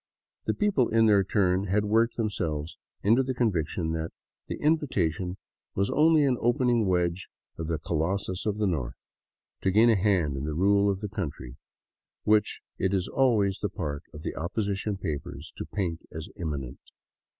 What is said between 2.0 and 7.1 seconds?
themselves into the conviction that the invitation was only an opening